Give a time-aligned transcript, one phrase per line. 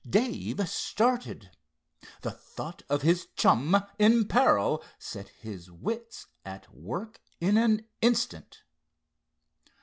[0.09, 1.51] Dave started.
[2.23, 8.63] The thought of his chum in peril set his wits at work in an instant.